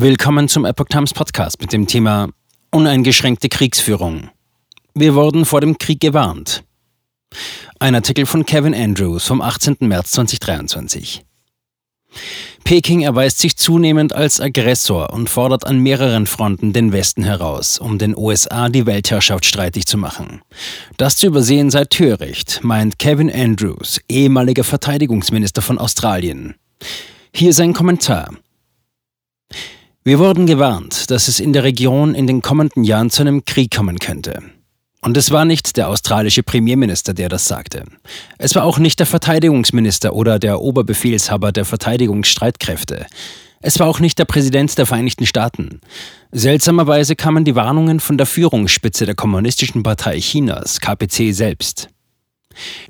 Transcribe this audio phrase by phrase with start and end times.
[0.00, 2.28] Willkommen zum Epoch Times Podcast mit dem Thema
[2.70, 4.30] Uneingeschränkte Kriegsführung.
[4.94, 6.62] Wir wurden vor dem Krieg gewarnt.
[7.80, 9.78] Ein Artikel von Kevin Andrews vom 18.
[9.80, 11.24] März 2023.
[12.62, 17.98] Peking erweist sich zunehmend als Aggressor und fordert an mehreren Fronten den Westen heraus, um
[17.98, 20.42] den USA die Weltherrschaft streitig zu machen.
[20.96, 26.54] Das zu übersehen sei töricht, meint Kevin Andrews, ehemaliger Verteidigungsminister von Australien.
[27.34, 28.30] Hier sein Kommentar.
[30.04, 33.74] Wir wurden gewarnt, dass es in der Region in den kommenden Jahren zu einem Krieg
[33.74, 34.42] kommen könnte.
[35.00, 37.84] Und es war nicht der australische Premierminister, der das sagte.
[38.38, 43.06] Es war auch nicht der Verteidigungsminister oder der Oberbefehlshaber der Verteidigungsstreitkräfte.
[43.60, 45.80] Es war auch nicht der Präsident der Vereinigten Staaten.
[46.30, 51.88] Seltsamerweise kamen die Warnungen von der Führungsspitze der Kommunistischen Partei Chinas, KPC selbst.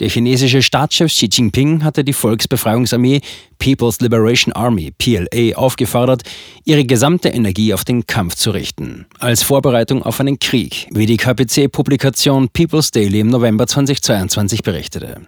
[0.00, 3.20] Der chinesische Staatschef Xi Jinping hatte die Volksbefreiungsarmee
[3.58, 6.22] People's Liberation Army PLA aufgefordert,
[6.64, 11.16] ihre gesamte Energie auf den Kampf zu richten, als Vorbereitung auf einen Krieg, wie die
[11.16, 15.22] KPC-Publikation People's Daily im November 2022 berichtete.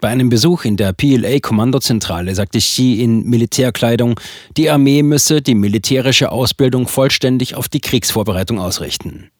[0.00, 4.20] Bei einem Besuch in der PLA-Kommandozentrale sagte Xi in Militärkleidung,
[4.56, 9.30] die Armee müsse die militärische Ausbildung vollständig auf die Kriegsvorbereitung ausrichten.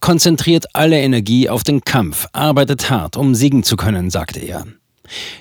[0.00, 4.66] Konzentriert alle Energie auf den Kampf, arbeitet hart, um siegen zu können, sagte er.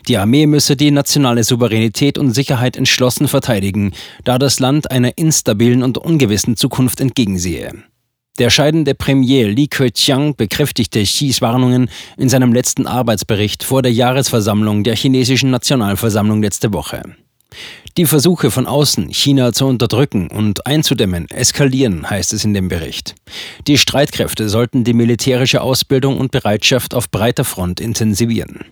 [0.08, 5.84] Die Armee müsse die nationale Souveränität und Sicherheit entschlossen verteidigen, da das Land einer instabilen
[5.84, 7.74] und ungewissen Zukunft entgegensehe.
[8.40, 14.84] Der scheidende Premier Li Keqiang bekräftigte Xis Warnungen in seinem letzten Arbeitsbericht vor der Jahresversammlung
[14.84, 17.04] der chinesischen Nationalversammlung letzte Woche.
[17.98, 23.16] Die Versuche von außen, China zu unterdrücken und einzudämmen, eskalieren, heißt es in dem Bericht.
[23.68, 28.66] Die Streitkräfte sollten die militärische Ausbildung und Bereitschaft auf breiter Front intensivieren.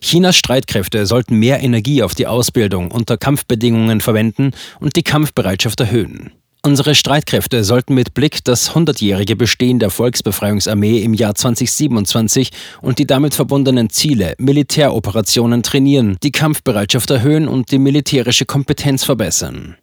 [0.00, 6.32] Chinas Streitkräfte sollten mehr Energie auf die Ausbildung unter Kampfbedingungen verwenden und die Kampfbereitschaft erhöhen.
[6.62, 12.50] Unsere Streitkräfte sollten mit Blick das 100-jährige Bestehen der Volksbefreiungsarmee im Jahr 2027
[12.82, 19.76] und die damit verbundenen Ziele, Militäroperationen trainieren, die Kampfbereitschaft erhöhen und die militärische Kompetenz verbessern.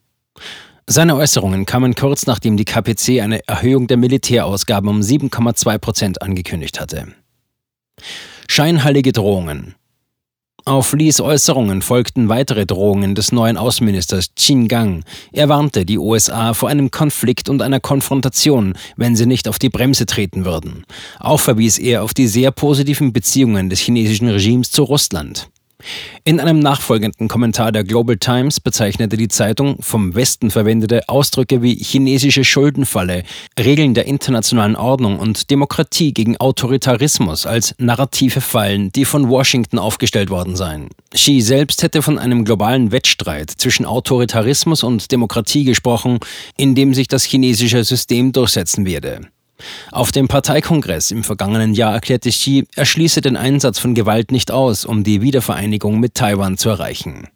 [0.86, 6.80] Seine Äußerungen kamen kurz nachdem die KPC eine Erhöhung der Militärausgaben um 7,2 Prozent angekündigt
[6.80, 7.08] hatte.
[8.48, 9.74] Scheinheilige Drohungen.
[10.68, 15.06] Auf Lees Äußerungen folgten weitere Drohungen des neuen Außenministers Qin Gang.
[15.32, 19.70] Er warnte die USA vor einem Konflikt und einer Konfrontation, wenn sie nicht auf die
[19.70, 20.84] Bremse treten würden.
[21.22, 25.48] Auch verwies er auf die sehr positiven Beziehungen des chinesischen Regimes zu Russland.
[26.24, 31.76] In einem nachfolgenden Kommentar der Global Times bezeichnete die Zeitung vom Westen verwendete Ausdrücke wie
[31.76, 33.24] chinesische Schuldenfalle,
[33.60, 40.30] Regeln der internationalen Ordnung und Demokratie gegen Autoritarismus als narrative Fallen, die von Washington aufgestellt
[40.30, 40.90] worden seien.
[41.14, 46.20] Xi selbst hätte von einem globalen Wettstreit zwischen Autoritarismus und Demokratie gesprochen,
[46.58, 49.22] in dem sich das chinesische System durchsetzen werde.
[49.92, 54.52] Auf dem Parteikongress im vergangenen Jahr erklärte Xi, er schließe den Einsatz von Gewalt nicht
[54.52, 57.28] aus, um die Wiedervereinigung mit Taiwan zu erreichen.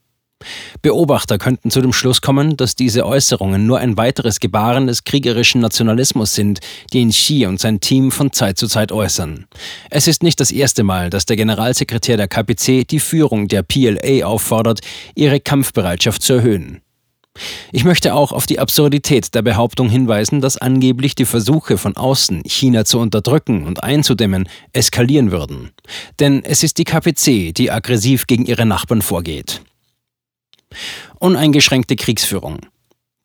[0.82, 5.62] Beobachter könnten zu dem Schluss kommen, dass diese Äußerungen nur ein weiteres Gebaren des kriegerischen
[5.62, 6.60] Nationalismus sind,
[6.94, 9.46] den Xi und sein Team von Zeit zu Zeit äußern.
[9.90, 14.26] Es ist nicht das erste Mal, dass der Generalsekretär der KPC die Führung der PLA
[14.26, 14.82] auffordert,
[15.16, 16.82] ihre Kampfbereitschaft zu erhöhen.
[17.72, 22.44] Ich möchte auch auf die Absurdität der Behauptung hinweisen, dass angeblich die Versuche von außen,
[22.46, 25.72] China zu unterdrücken und einzudämmen, eskalieren würden.
[26.20, 29.62] Denn es ist die KPC, die aggressiv gegen ihre Nachbarn vorgeht.
[31.20, 32.60] Uneingeschränkte Kriegsführung.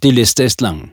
[0.03, 0.93] Die Liste ist lang.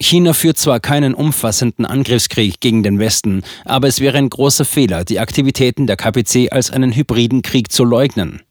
[0.00, 5.04] China führt zwar keinen umfassenden Angriffskrieg gegen den Westen, aber es wäre ein großer Fehler,
[5.04, 8.42] die Aktivitäten der KPC als einen hybriden Krieg zu leugnen.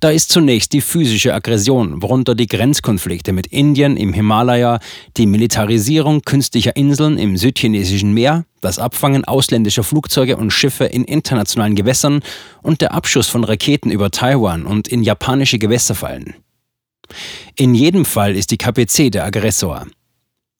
[0.00, 4.80] Da ist zunächst die physische Aggression, worunter die Grenzkonflikte mit Indien im Himalaya,
[5.16, 11.74] die Militarisierung künstlicher Inseln im südchinesischen Meer, das Abfangen ausländischer Flugzeuge und Schiffe in internationalen
[11.74, 12.20] Gewässern
[12.62, 16.34] und der Abschuss von Raketen über Taiwan und in japanische Gewässer fallen.
[17.54, 19.86] In jedem Fall ist die KPC der Aggressor.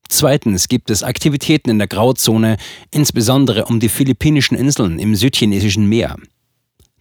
[0.09, 2.59] Zweitens gibt es Aktivitäten in der Grauzone,
[2.93, 6.17] insbesondere um die philippinischen Inseln im südchinesischen Meer.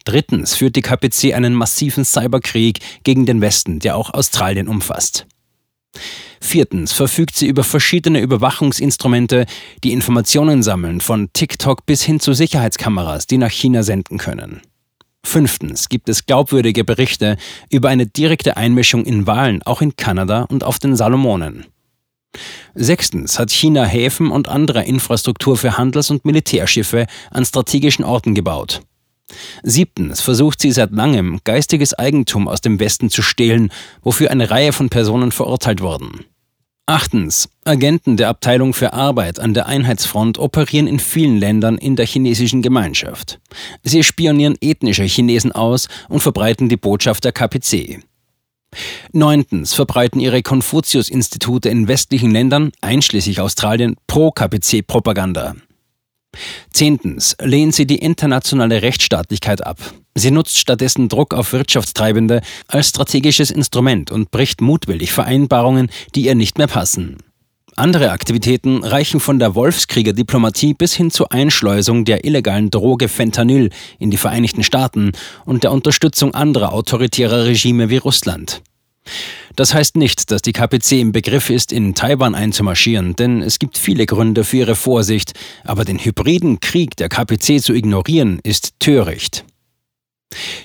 [0.06, 5.26] Drittens führt die KPC einen massiven Cyberkrieg gegen den Westen, der auch Australien umfasst.
[6.40, 9.46] Viertens verfügt sie über verschiedene Überwachungsinstrumente,
[9.82, 14.60] die Informationen sammeln, von TikTok bis hin zu Sicherheitskameras, die nach China senden können.
[15.24, 17.36] Fünftens gibt es glaubwürdige Berichte
[17.68, 21.66] über eine direkte Einmischung in Wahlen, auch in Kanada und auf den Salomonen.
[22.76, 28.82] Sechstens hat China Häfen und andere Infrastruktur für Handels- und Militärschiffe an strategischen Orten gebaut.
[29.62, 33.70] Siebtens versucht sie seit langem, geistiges Eigentum aus dem Westen zu stehlen,
[34.02, 36.24] wofür eine Reihe von Personen verurteilt wurden.
[36.88, 37.48] Achtens.
[37.64, 42.62] Agenten der Abteilung für Arbeit an der Einheitsfront operieren in vielen Ländern in der chinesischen
[42.62, 43.40] Gemeinschaft.
[43.82, 48.04] Sie spionieren ethnische Chinesen aus und verbreiten die Botschaft der KPC.
[49.12, 55.56] Neuntens verbreiten ihre Konfuzius-Institute in westlichen Ländern, einschließlich Australien, Pro-KPC-Propaganda.
[56.72, 59.78] Zehntens lehnt sie die internationale Rechtsstaatlichkeit ab.
[60.14, 66.34] Sie nutzt stattdessen Druck auf Wirtschaftstreibende als strategisches Instrument und bricht mutwillig Vereinbarungen, die ihr
[66.34, 67.18] nicht mehr passen.
[67.78, 73.68] Andere Aktivitäten reichen von der Wolfskrieger-Diplomatie bis hin zur Einschleusung der illegalen Droge Fentanyl
[73.98, 75.12] in die Vereinigten Staaten
[75.44, 78.62] und der Unterstützung anderer autoritärer Regime wie Russland.
[79.54, 83.78] Das heißt nicht, dass die KPC im Begriff ist, in Taiwan einzumarschieren, denn es gibt
[83.78, 85.32] viele Gründe für ihre Vorsicht,
[85.64, 89.44] aber den hybriden Krieg der KPC zu ignorieren, ist töricht.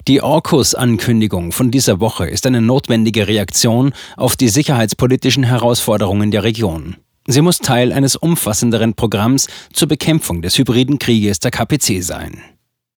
[0.08, 6.98] Die AUKUS-Ankündigung von dieser Woche ist eine notwendige Reaktion auf die sicherheitspolitischen Herausforderungen der Region.
[7.28, 12.42] Sie muss Teil eines umfassenderen Programms zur Bekämpfung des hybriden Krieges der KPC sein.